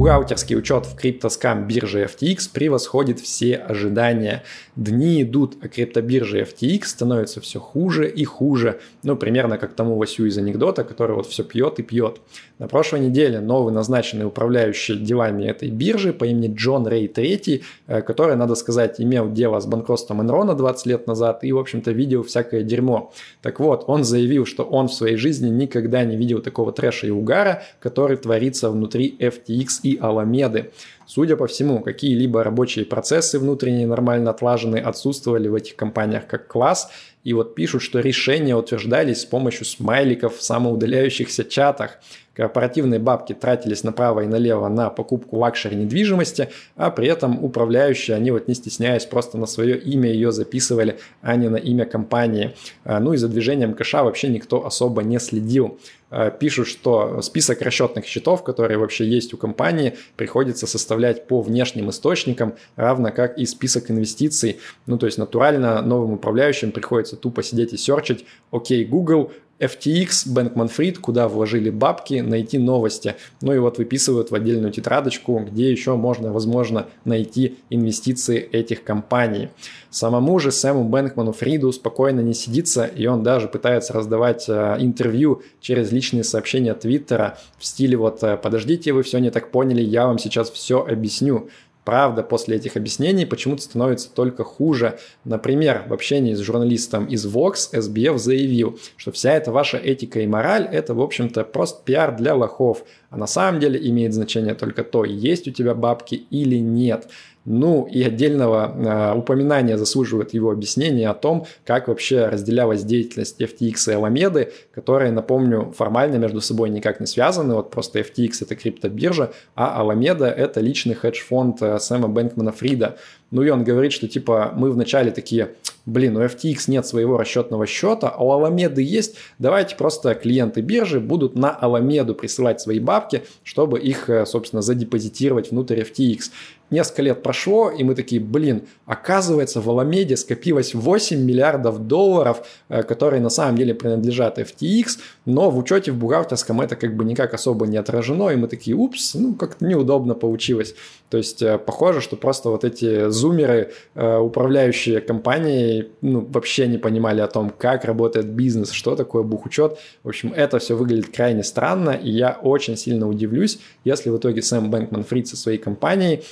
Бухгалтерский 0.01 0.57
учет 0.57 0.87
в 0.87 0.95
криптоскам 0.95 1.67
биржи 1.67 2.05
FTX 2.05 2.49
превосходит 2.51 3.19
все 3.19 3.55
ожидания. 3.55 4.41
Дни 4.75 5.21
идут, 5.21 5.57
а 5.61 5.67
криптобиржи 5.67 6.41
FTX 6.41 6.85
становятся 6.85 7.39
все 7.39 7.59
хуже 7.59 8.09
и 8.09 8.25
хуже. 8.25 8.79
Ну, 9.03 9.15
примерно 9.15 9.59
как 9.59 9.73
тому 9.73 9.97
Васю 9.97 10.25
из 10.25 10.39
анекдота, 10.39 10.83
который 10.85 11.15
вот 11.15 11.27
все 11.27 11.43
пьет 11.43 11.77
и 11.77 11.83
пьет. 11.83 12.19
На 12.57 12.67
прошлой 12.67 13.01
неделе 13.01 13.41
новый 13.41 13.73
назначенный 13.73 14.25
управляющий 14.25 14.95
делами 14.95 15.45
этой 15.45 15.69
биржи 15.69 16.13
по 16.13 16.25
имени 16.25 16.51
Джон 16.51 16.87
Рей 16.87 17.07
III, 17.07 17.63
э, 17.87 18.01
который, 18.01 18.35
надо 18.35 18.55
сказать, 18.55 18.99
имел 18.99 19.31
дело 19.31 19.59
с 19.59 19.67
банкротством 19.67 20.21
Энрона 20.21 20.55
20 20.55 20.85
лет 20.87 21.07
назад 21.07 21.43
и, 21.43 21.51
в 21.51 21.59
общем-то, 21.59 21.91
видел 21.91 22.23
всякое 22.23 22.63
дерьмо. 22.63 23.11
Так 23.43 23.59
вот, 23.59 23.83
он 23.85 24.03
заявил, 24.03 24.47
что 24.47 24.63
он 24.63 24.87
в 24.87 24.93
своей 24.93 25.17
жизни 25.17 25.49
никогда 25.49 26.03
не 26.05 26.15
видел 26.15 26.39
такого 26.39 26.71
трэша 26.71 27.05
и 27.07 27.11
угара, 27.11 27.63
который 27.79 28.17
творится 28.17 28.71
внутри 28.71 29.15
FTX 29.19 29.67
и 29.83 29.90
Аламеды. 29.99 30.71
Судя 31.05 31.35
по 31.35 31.47
всему, 31.47 31.79
какие-либо 31.79 32.43
рабочие 32.43 32.85
процессы 32.85 33.37
внутренние 33.39 33.87
нормально 33.87 34.31
отлаженные 34.31 34.77
отсутствовали 34.77 35.47
в 35.47 35.55
этих 35.55 35.75
компаниях 35.75 36.27
как 36.27 36.47
класс, 36.47 36.89
и 37.23 37.33
вот 37.33 37.55
пишут, 37.55 37.83
что 37.83 37.99
решения 37.99 38.55
утверждались 38.55 39.21
с 39.21 39.25
помощью 39.25 39.65
смайликов 39.65 40.37
в 40.37 40.43
самоудаляющихся 40.43 41.43
чатах. 41.43 41.99
Корпоративные 42.33 42.99
бабки 42.99 43.33
тратились 43.33 43.83
направо 43.83 44.21
и 44.21 44.27
налево 44.27 44.69
на 44.69 44.89
покупку 44.89 45.37
luxury 45.37 45.75
недвижимости, 45.75 46.49
а 46.77 46.89
при 46.89 47.07
этом 47.07 47.43
управляющие, 47.43 48.15
они 48.15 48.31
вот 48.31 48.47
не 48.47 48.55
стесняясь, 48.55 49.05
просто 49.05 49.37
на 49.37 49.45
свое 49.45 49.77
имя 49.77 50.09
ее 50.09 50.31
записывали, 50.31 50.97
а 51.21 51.35
не 51.35 51.49
на 51.49 51.57
имя 51.57 51.85
компании. 51.85 52.55
А, 52.85 52.99
ну 53.01 53.13
и 53.13 53.17
за 53.17 53.27
движением 53.27 53.73
кэша 53.73 54.03
вообще 54.03 54.29
никто 54.29 54.65
особо 54.65 55.03
не 55.03 55.19
следил. 55.19 55.77
Э, 56.11 56.29
пишут, 56.29 56.67
что 56.67 57.21
список 57.21 57.61
расчетных 57.61 58.05
счетов, 58.05 58.43
которые 58.43 58.77
вообще 58.77 59.05
есть 59.05 59.33
у 59.33 59.37
компании, 59.37 59.97
приходится 60.17 60.67
составлять 60.67 61.25
по 61.27 61.41
внешним 61.41 61.89
источникам, 61.89 62.55
равно 62.75 63.11
как 63.11 63.37
и 63.37 63.45
список 63.45 63.89
инвестиций. 63.89 64.59
Ну, 64.85 64.97
то 64.97 65.05
есть 65.05 65.17
натурально 65.17 65.81
новым 65.81 66.13
управляющим 66.13 66.71
приходится 66.71 67.10
тупо 67.15 67.43
сидеть 67.43 67.73
и 67.73 67.77
серчить, 67.77 68.25
окей, 68.51 68.85
Google, 68.85 69.31
FTX, 69.61 70.27
Bankman 70.27 70.71
Fried, 70.75 70.95
куда 70.99 71.27
вложили 71.27 71.69
бабки, 71.69 72.15
найти 72.15 72.57
новости. 72.57 73.15
Ну 73.41 73.53
и 73.53 73.59
вот 73.59 73.77
выписывают 73.77 74.31
в 74.31 74.35
отдельную 74.35 74.73
тетрадочку, 74.73 75.39
где 75.39 75.71
еще 75.71 75.95
можно, 75.95 76.33
возможно, 76.33 76.87
найти 77.05 77.59
инвестиции 77.69 78.39
этих 78.39 78.83
компаний. 78.83 79.49
Самому 79.91 80.39
же 80.39 80.51
Сэму 80.51 80.85
Бэнкману 80.85 81.31
Фриду 81.31 81.71
спокойно 81.71 82.21
не 82.21 82.33
сидится, 82.33 82.85
и 82.85 83.05
он 83.05 83.21
даже 83.21 83.47
пытается 83.47 83.93
раздавать 83.93 84.49
э, 84.49 84.77
интервью 84.79 85.43
через 85.59 85.91
личные 85.91 86.23
сообщения 86.23 86.73
Твиттера 86.73 87.37
в 87.59 87.65
стиле 87.65 87.97
вот 87.97 88.21
«подождите, 88.41 88.93
вы 88.93 89.03
все 89.03 89.19
не 89.19 89.29
так 89.29 89.51
поняли, 89.51 89.83
я 89.83 90.07
вам 90.07 90.17
сейчас 90.17 90.49
все 90.49 90.83
объясню». 90.83 91.49
Правда, 91.83 92.21
после 92.21 92.57
этих 92.57 92.77
объяснений 92.77 93.25
почему-то 93.25 93.63
становится 93.63 94.09
только 94.11 94.43
хуже. 94.43 94.99
Например, 95.25 95.85
в 95.87 95.93
общении 95.93 96.35
с 96.35 96.39
журналистом 96.39 97.05
из 97.05 97.25
Vox 97.25 97.73
SBF 97.73 98.17
заявил, 98.19 98.79
что 98.97 99.11
вся 99.11 99.33
эта 99.33 99.51
ваша 99.51 99.77
этика 99.77 100.19
и 100.19 100.27
мораль– 100.27 100.67
это, 100.71 100.93
в 100.93 101.01
общем-то, 101.01 101.43
просто 101.43 101.83
пиар 101.83 102.15
для 102.15 102.35
лохов, 102.35 102.83
а 103.09 103.17
на 103.17 103.27
самом 103.27 103.59
деле 103.59 103.79
имеет 103.89 104.13
значение 104.13 104.53
только 104.53 104.83
то, 104.83 105.03
есть 105.05 105.47
у 105.47 105.51
тебя 105.51 105.73
бабки 105.73 106.15
или 106.29 106.57
нет. 106.57 107.07
Ну 107.43 107.87
и 107.91 108.03
отдельного 108.03 109.13
э, 109.15 109.17
упоминания 109.17 109.75
заслуживает 109.77 110.33
его 110.33 110.51
объяснение 110.51 111.09
о 111.09 111.15
том, 111.15 111.47
как 111.65 111.87
вообще 111.87 112.27
разделялась 112.27 112.83
деятельность 112.83 113.41
FTX 113.41 113.73
и 113.87 113.95
Alameda, 113.95 114.51
которые, 114.73 115.11
напомню, 115.11 115.73
формально 115.75 116.17
между 116.17 116.39
собой 116.39 116.69
никак 116.69 116.99
не 116.99 117.07
связаны. 117.07 117.55
Вот 117.55 117.71
просто 117.71 117.99
FTX 117.99 118.33
это 118.41 118.55
криптобиржа, 118.55 119.31
а 119.55 119.83
Alameda 119.83 120.25
это 120.25 120.59
личный 120.59 120.93
хедж-фонд 120.93 121.61
э, 121.63 121.79
Сэма 121.79 122.07
Бэнкмана 122.07 122.51
Фрида. 122.51 122.97
Ну 123.31 123.41
и 123.41 123.49
он 123.49 123.63
говорит, 123.63 123.93
что 123.93 124.07
типа 124.07 124.51
мы 124.55 124.71
вначале 124.71 125.09
такие, 125.09 125.55
блин, 125.85 126.17
у 126.17 126.21
FTX 126.21 126.65
нет 126.67 126.85
своего 126.85 127.17
расчетного 127.17 127.65
счета, 127.65 128.09
а 128.09 128.23
у 128.23 128.31
Аламеды 128.31 128.83
есть, 128.83 129.15
давайте 129.39 129.75
просто 129.75 130.13
клиенты 130.15 130.61
биржи 130.61 130.99
будут 130.99 131.35
на 131.35 131.49
Аламеду 131.49 132.13
присылать 132.13 132.61
свои 132.61 132.79
бабки, 132.79 133.23
чтобы 133.43 133.79
их, 133.79 134.09
э, 134.09 134.25
собственно, 134.25 134.61
задепозитировать 134.61 135.51
внутрь 135.51 135.79
FTX. 135.81 136.29
Несколько 136.71 137.01
лет 137.01 137.21
прошло, 137.21 137.69
и 137.69 137.83
мы 137.83 137.95
такие, 137.95 138.21
блин, 138.21 138.63
оказывается, 138.85 139.59
в 139.59 139.69
Аламеде 139.69 140.15
скопилось 140.15 140.73
8 140.73 141.19
миллиардов 141.19 141.85
долларов, 141.85 142.47
э, 142.69 142.83
которые 142.83 143.21
на 143.21 143.29
самом 143.29 143.57
деле 143.57 143.73
принадлежат 143.73 144.39
FTX, 144.39 144.97
но 145.25 145.49
в 145.49 145.57
учете 145.57 145.91
в 145.91 145.97
бухгалтерском 145.97 146.61
это 146.61 146.77
как 146.77 146.95
бы 146.95 147.03
никак 147.03 147.33
особо 147.33 147.67
не 147.67 147.75
отражено, 147.75 148.29
и 148.29 148.37
мы 148.37 148.47
такие, 148.47 148.75
упс, 148.77 149.15
ну 149.15 149.33
как-то 149.33 149.65
неудобно 149.65 150.15
получилось. 150.15 150.73
То 151.09 151.17
есть 151.17 151.41
э, 151.41 151.57
похоже, 151.57 151.99
что 151.99 152.15
просто 152.15 152.49
вот 152.49 152.63
эти 152.63 153.09
зумеры, 153.09 153.73
э, 153.95 154.17
управляющие 154.17 155.01
компанией, 155.01 155.89
ну, 155.99 156.25
вообще 156.31 156.67
не 156.67 156.77
понимали 156.77 157.19
о 157.19 157.27
том, 157.27 157.49
как 157.49 157.83
работает 157.83 158.27
бизнес, 158.27 158.71
что 158.71 158.95
такое 158.95 159.23
бухучет. 159.23 159.77
В 160.03 160.07
общем, 160.07 160.31
это 160.33 160.57
все 160.59 160.77
выглядит 160.77 161.13
крайне 161.13 161.43
странно, 161.43 161.91
и 161.91 162.09
я 162.09 162.39
очень 162.41 162.77
сильно 162.77 163.09
удивлюсь, 163.09 163.59
если 163.83 164.09
в 164.09 164.17
итоге 164.17 164.41
Сэм 164.41 164.71
Бэнкман 164.71 165.03
Фрид 165.03 165.27
со 165.27 165.35
своей 165.35 165.57
компанией 165.57 166.23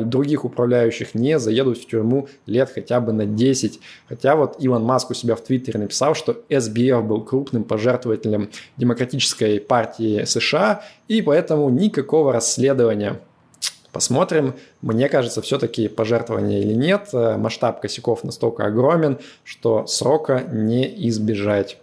других 0.00 0.44
управляющих 0.44 1.14
не 1.14 1.38
заедут 1.38 1.78
в 1.78 1.86
тюрьму 1.86 2.28
лет 2.46 2.70
хотя 2.74 3.00
бы 3.00 3.12
на 3.12 3.26
10. 3.26 3.80
Хотя 4.08 4.36
вот 4.36 4.56
Илон 4.60 4.84
Маск 4.84 5.10
у 5.10 5.14
себя 5.14 5.36
в 5.36 5.40
Твиттере 5.40 5.80
написал, 5.80 6.14
что 6.14 6.42
SBF 6.48 7.02
был 7.02 7.22
крупным 7.22 7.64
пожертвователем 7.64 8.50
Демократической 8.76 9.60
партии 9.60 10.24
США, 10.24 10.82
и 11.08 11.22
поэтому 11.22 11.68
никакого 11.70 12.32
расследования 12.32 13.20
Посмотрим. 13.94 14.54
Мне 14.82 15.08
кажется, 15.08 15.40
все-таки 15.40 15.86
пожертвование 15.86 16.60
или 16.60 16.74
нет. 16.74 17.10
Э, 17.12 17.36
масштаб 17.36 17.80
косяков 17.80 18.24
настолько 18.24 18.66
огромен, 18.66 19.20
что 19.44 19.86
срока 19.86 20.42
не 20.50 21.08
избежать. 21.08 21.78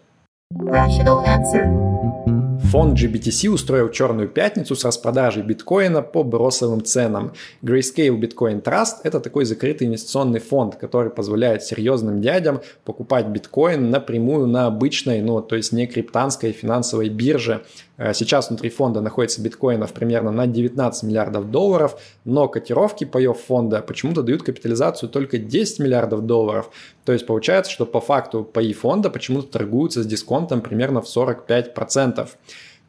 Rational 0.53 1.23
answer. 1.25 2.40
Фонд 2.63 2.97
GBTC 2.97 3.49
устроил 3.49 3.89
черную 3.89 4.29
пятницу 4.29 4.75
с 4.75 4.85
распродажей 4.85 5.43
биткоина 5.43 6.01
по 6.01 6.23
бросовым 6.23 6.83
ценам. 6.83 7.33
Grayscale 7.61 8.17
Bitcoin 8.17 8.61
Trust– 8.61 8.97
это 9.03 9.19
такой 9.19 9.45
закрытый 9.45 9.87
инвестиционный 9.87 10.39
фонд, 10.39 10.75
который 10.75 11.09
позволяет 11.09 11.63
серьезным 11.63 12.21
дядям 12.21 12.61
покупать 12.85 13.27
биткоин 13.27 13.89
напрямую 13.89 14.47
на 14.47 14.67
обычной, 14.67 15.21
ну, 15.21 15.41
то 15.41 15.55
есть 15.55 15.73
не 15.73 15.87
криптанской 15.87 16.51
финансовой 16.51 17.09
бирже. 17.09 17.65
Э, 18.01 18.15
сейчас 18.15 18.49
внутри 18.49 18.71
фонда 18.71 18.99
находится 18.99 19.41
биткоинов 19.41 19.93
примерно 19.93 20.31
на 20.31 20.47
19 20.47 21.03
миллиардов 21.03 21.51
долларов, 21.51 21.97
но 22.25 22.47
котировки 22.47 23.03
паев 23.03 23.37
фонда 23.39 23.81
почему-то 23.81 24.23
дают 24.23 24.41
капитализацию 24.41 25.07
только 25.07 25.37
10 25.37 25.79
миллиардов 25.79 26.25
долларов. 26.25 26.71
То 27.05 27.13
есть 27.13 27.27
получается, 27.27 27.71
что 27.71 27.85
по 27.85 28.01
факту 28.01 28.43
паи 28.43 28.73
фонда 28.73 29.11
почему-то 29.11 29.47
торгуются 29.51 30.01
с 30.01 30.07
дисконтом 30.07 30.61
примерно 30.61 31.01
в 31.01 31.05
45%. 31.05 32.27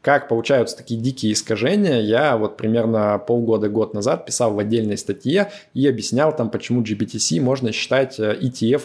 Как 0.02 0.26
получаются 0.26 0.76
такие 0.76 1.00
дикие 1.00 1.32
искажения, 1.32 2.00
я 2.00 2.36
вот 2.36 2.56
примерно 2.56 3.22
полгода-год 3.24 3.94
назад 3.94 4.26
писал 4.26 4.52
в 4.52 4.58
отдельной 4.58 4.98
статье 4.98 5.52
и 5.74 5.86
объяснял 5.86 6.34
там, 6.34 6.50
почему 6.50 6.82
GBTC 6.82 7.40
можно 7.40 7.70
считать 7.70 8.18
э, 8.18 8.36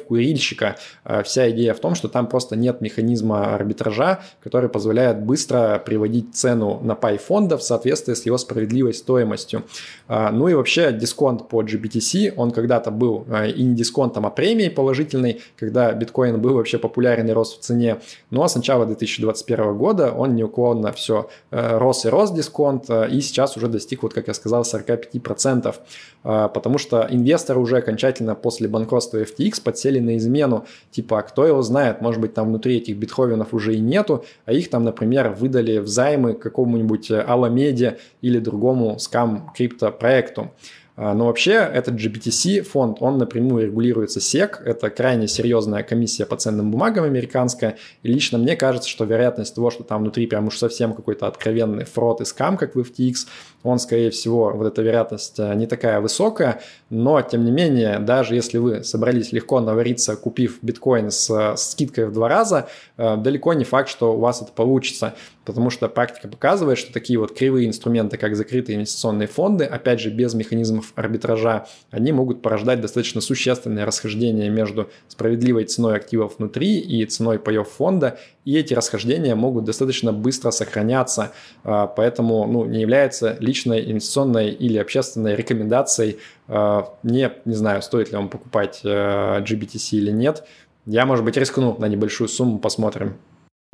курильщика. 0.07 0.75
Э, 1.03 1.23
вся 1.23 1.49
идея 1.49 1.73
в 1.73 1.79
том, 1.79 1.95
что 1.95 2.07
там 2.07 2.27
просто 2.27 2.55
нет 2.55 2.81
механизма 2.81 3.55
арбитража, 3.55 4.19
который 4.43 4.69
позволяет 4.69 5.19
быстро 5.19 5.81
приводить 5.83 6.35
цену 6.35 6.79
на 6.83 6.93
пай 6.93 7.17
фонда 7.17 7.57
в 7.57 7.63
соответствии 7.63 8.13
с 8.13 8.23
его 8.27 8.37
справедливой 8.37 8.93
стоимостью. 8.93 9.63
Э, 10.07 10.29
ну 10.31 10.47
и 10.49 10.53
вообще 10.53 10.91
дисконт 10.91 11.49
по 11.49 11.63
GBTC, 11.63 12.33
он 12.37 12.51
когда-то 12.51 12.91
был 12.91 13.25
и 13.55 13.63
не 13.63 13.75
дисконтом, 13.75 14.27
а 14.27 14.29
премией 14.29 14.69
положительной, 14.69 15.41
когда 15.55 15.91
биткоин 15.93 16.39
был 16.39 16.53
вообще 16.53 16.77
популярен 16.77 17.27
и 17.27 17.31
рос 17.31 17.57
в 17.57 17.61
цене. 17.61 17.97
Но 18.29 18.47
с 18.47 18.55
начала 18.55 18.85
2021 18.85 19.75
года 19.75 20.11
он 20.11 20.35
неуклонно 20.35 20.91
все 20.91 21.06
все 21.07 21.29
рос 21.51 22.05
и 22.05 22.09
рос 22.09 22.31
дисконт, 22.31 22.89
и 22.89 23.21
сейчас 23.21 23.55
уже 23.55 23.69
достиг, 23.69 24.03
вот 24.03 24.13
как 24.13 24.27
я 24.27 24.33
сказал, 24.33 24.63
45%. 24.63 25.75
Потому 26.23 26.77
что 26.77 27.07
инвесторы 27.09 27.59
уже 27.59 27.77
окончательно 27.77 28.35
после 28.35 28.67
банкротства 28.67 29.19
FTX 29.19 29.61
подсели 29.63 29.99
на 29.99 30.17
измену. 30.17 30.65
Типа, 30.91 31.19
а 31.19 31.21
кто 31.21 31.45
его 31.45 31.61
знает, 31.61 32.01
может 32.01 32.19
быть, 32.19 32.33
там 32.33 32.49
внутри 32.49 32.77
этих 32.77 32.97
битховенов 32.97 33.53
уже 33.53 33.75
и 33.75 33.79
нету, 33.79 34.25
а 34.45 34.51
их 34.51 34.69
там, 34.69 34.83
например, 34.83 35.29
выдали 35.29 35.77
в 35.77 35.87
займы 35.87 36.33
какому-нибудь 36.33 37.11
Аламеде 37.11 37.99
или 38.21 38.39
другому 38.39 38.99
скам 38.99 39.53
криптопроекту. 39.55 40.51
А, 40.99 41.13
но 41.13 41.27
вообще 41.27 41.51
этот 41.51 41.93
GBTC 41.93 42.63
фонд, 42.63 42.97
он 43.01 43.19
напрямую 43.19 43.67
регулируется 43.67 44.19
SEC, 44.19 44.63
это 44.63 44.89
крайне 44.89 45.27
серьезная 45.27 45.83
комиссия 45.83 46.25
по 46.25 46.35
ценным 46.37 46.71
бумагам 46.71 47.05
американская, 47.05 47.77
и 48.01 48.07
лично 48.07 48.39
мне 48.39 48.55
кажется, 48.55 48.89
что 48.89 49.05
вероятность 49.05 49.53
того, 49.53 49.69
что 49.69 49.83
там 49.83 50.01
внутри 50.01 50.25
прям 50.25 50.47
уж 50.47 50.57
совсем 50.57 50.95
какой-то 50.95 51.27
откровенный 51.27 51.85
фрод 51.85 52.21
и 52.21 52.25
скам, 52.25 52.57
как 52.57 52.73
в 52.75 52.79
FTX, 52.79 53.27
он, 53.63 53.79
скорее 53.79 54.11
всего, 54.11 54.51
вот 54.51 54.67
эта 54.67 54.81
вероятность 54.81 55.39
э, 55.39 55.53
не 55.55 55.67
такая 55.67 55.99
высокая, 55.99 56.61
но, 56.89 57.21
тем 57.21 57.43
не 57.43 57.51
менее, 57.51 57.99
даже 57.99 58.35
если 58.35 58.57
вы 58.59 58.83
собрались 58.83 59.31
легко 59.31 59.59
навариться, 59.59 60.15
купив 60.15 60.59
биткоин 60.61 61.11
с, 61.11 61.29
с 61.29 61.71
скидкой 61.71 62.05
в 62.05 62.13
два 62.13 62.29
раза, 62.29 62.67
э, 62.97 63.17
далеко 63.17 63.53
не 63.53 63.65
факт, 63.65 63.89
что 63.89 64.13
у 64.13 64.19
вас 64.19 64.41
это 64.41 64.51
получится, 64.51 65.15
потому 65.43 65.69
что 65.69 65.89
практика 65.89 66.27
показывает, 66.27 66.77
что 66.77 66.93
такие 66.93 67.19
вот 67.19 67.33
кривые 67.33 67.67
инструменты, 67.67 68.17
как 68.17 68.35
закрытые 68.35 68.75
инвестиционные 68.75 69.27
фонды, 69.27 69.65
опять 69.65 69.99
же, 69.99 70.11
без 70.11 70.33
механизмов 70.33 70.93
арбитража, 70.95 71.67
они 71.89 72.11
могут 72.11 72.41
порождать 72.41 72.79
достаточно 72.81 73.21
существенное 73.21 73.85
расхождение 73.85 74.49
между 74.49 74.89
справедливой 75.07 75.65
ценой 75.65 75.95
активов 75.95 76.37
внутри 76.37 76.79
и 76.79 77.05
ценой 77.05 77.39
паев 77.39 77.67
фонда, 77.67 78.19
и 78.47 78.55
эти 78.55 78.73
расхождения 78.73 79.35
могут 79.35 79.65
достаточно 79.65 80.13
быстро 80.13 80.51
сохраняться, 80.51 81.33
э, 81.65 81.87
поэтому 81.97 82.47
ну, 82.47 82.63
не 82.63 82.79
является 82.79 83.35
личной 83.41 83.91
инвестиционной 83.91 84.51
или 84.51 84.77
общественной 84.77 85.35
рекомендацией. 85.35 86.19
Э, 86.47 86.83
не, 87.03 87.29
не 87.43 87.55
знаю, 87.55 87.81
стоит 87.81 88.09
ли 88.11 88.15
вам 88.15 88.29
покупать 88.29 88.79
э, 88.85 89.41
GBTC 89.41 89.97
или 89.97 90.11
нет. 90.11 90.45
Я, 90.85 91.05
может 91.05 91.25
быть, 91.25 91.35
рискну 91.35 91.75
на 91.77 91.89
небольшую 91.89 92.29
сумму, 92.29 92.57
посмотрим. 92.59 93.17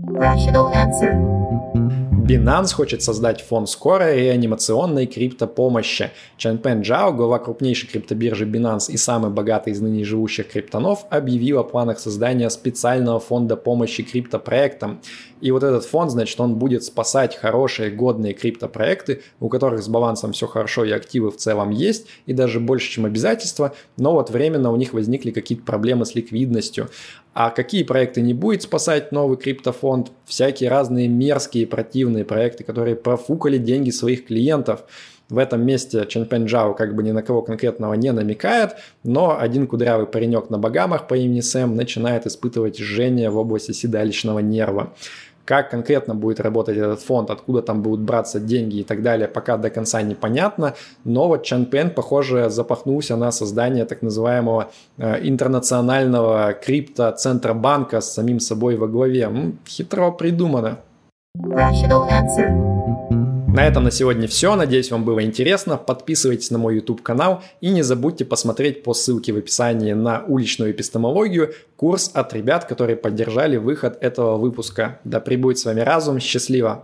Rational 0.01 0.74
answer. 0.74 1.83
Binance 2.24 2.74
хочет 2.74 3.03
создать 3.03 3.42
фонд 3.42 3.68
скорой 3.68 4.15
реанимационной 4.18 5.08
криптопомощи. 5.08 6.12
Чанпен 6.38 6.80
Джао, 6.80 7.12
глава 7.12 7.38
крупнейшей 7.38 7.89
криптобиржи 7.89 8.46
Binance 8.46 8.89
и 8.89 8.96
самый 8.96 9.30
богатый 9.30 9.74
из 9.74 9.82
ныне 9.82 10.06
живущих 10.06 10.48
криптонов, 10.48 11.06
объявил 11.10 11.60
о 11.60 11.65
планах 11.65 12.00
создания 12.00 12.50
специального 12.50 13.20
фонда 13.20 13.58
помощи 13.58 14.03
криптопроектам. 14.03 15.01
И 15.42 15.51
вот 15.51 15.63
этот 15.63 15.84
фонд, 15.84 16.12
значит, 16.12 16.39
он 16.39 16.56
будет 16.56 16.86
спасать 16.86 17.36
хорошие, 17.36 17.92
годные 17.92 18.34
криптопроекты, 18.34 19.22
у 19.42 19.50
которых 19.50 19.84
с 19.84 19.89
балансом 19.89 20.32
все 20.32 20.48
хорошо 20.48 20.86
и 20.86 20.92
активы 20.92 21.30
в 21.30 21.36
целом 21.36 21.72
есть, 21.72 22.08
и 22.25 22.32
даже 22.32 22.62
больше, 22.62 22.89
чем 22.89 23.03
обязательства, 23.03 23.75
но 23.98 24.13
вот 24.13 24.30
временно 24.30 24.72
у 24.72 24.77
них 24.77 24.94
возникли 24.94 25.32
какие-то 25.32 25.65
проблемы 25.65 26.06
с 26.06 26.15
ликвидностью. 26.15 26.88
А 27.34 27.50
какие 27.50 27.84
проекты 27.84 28.22
не 28.22 28.34
будет 28.34 28.62
спасать 28.62 29.12
новый 29.12 29.38
криптофонд? 29.38 30.12
Всякие 30.25 30.70
разные 30.70 31.08
мерзкие, 31.08 31.66
противные 31.66 32.25
проекты, 32.25 32.63
которые 32.63 32.96
профукали 32.96 33.58
деньги 33.58 33.90
своих 33.90 34.28
клиентов. 34.28 34.84
В 35.30 35.40
этом 35.40 35.66
месте 35.66 36.06
Чэньпэн 36.08 36.46
Джао 36.46 36.75
как 36.75 36.96
бы 36.96 37.02
ни 37.02 37.10
на 37.10 37.24
кого 37.24 37.42
конкретного 37.42 37.96
не 37.96 38.12
намекает, 38.12 38.75
но 39.04 39.40
один 39.40 39.66
кудрявый 39.66 40.06
паренек 40.06 40.52
на 40.52 40.60
Багамах 40.60 41.08
по 41.08 41.16
имени 41.16 41.40
Сэм 41.40 41.75
начинает 41.75 42.28
испытывать 42.28 42.78
жжение 42.78 43.32
в 43.32 43.38
области 43.38 43.72
седалищного 43.72 44.40
нерва. 44.40 44.94
Как 45.46 45.70
конкретно 45.70 46.16
будет 46.16 46.40
работать 46.40 46.78
этот 46.78 47.02
фонд, 47.02 47.30
откуда 47.30 47.62
там 47.62 47.82
будут 47.82 48.00
браться 48.00 48.40
деньги 48.40 48.78
и 48.78 48.84
так 48.84 49.02
далее, 49.02 49.28
пока 49.28 49.58
до 49.58 49.70
конца 49.70 50.02
непонятно. 50.02 50.74
Но 51.04 51.28
вот 51.28 51.44
Чан 51.44 51.66
Пен, 51.66 51.90
похоже, 51.90 52.50
запахнулся 52.50 53.18
на 53.18 53.32
создание 53.32 53.86
так 53.86 54.02
называемого 54.02 54.72
э, 54.98 55.28
интернационального 55.28 56.54
крипто-центробанка 56.54 58.02
с 58.02 58.14
самим 58.14 58.40
собой 58.40 58.78
во 58.78 58.88
главе. 58.88 59.24
М, 59.24 59.60
хитро 59.68 60.12
придумано. 60.12 60.78
Rational 61.38 62.08
answer. 62.10 63.23
На 63.53 63.67
этом 63.67 63.83
на 63.83 63.91
сегодня 63.91 64.27
все. 64.27 64.55
Надеюсь, 64.55 64.89
вам 64.89 65.05
было 65.05 65.24
интересно. 65.24 65.77
Подписывайтесь 65.77 66.50
на 66.50 66.57
мой 66.57 66.77
YouTube 66.77 67.03
канал 67.03 67.43
и 67.62 67.69
не 67.69 67.83
забудьте 67.83 68.25
посмотреть 68.25 68.81
по 68.81 68.95
ссылке 68.95 69.31
в 69.31 69.38
описании 69.38 69.93
на 69.93 70.24
уличную 70.25 70.72
эпистемологию 70.72 71.53
курс 71.75 72.10
от 72.15 72.33
ребят, 72.33 72.65
которые 72.65 72.95
поддержали 72.95 73.57
выход 73.57 74.00
этого 74.01 74.38
выпуска. 74.38 75.00
Да 75.03 75.19
пребудет 75.19 75.60
с 75.60 75.65
вами 75.65 75.81
разум. 75.81 76.19
Счастливо! 76.19 76.83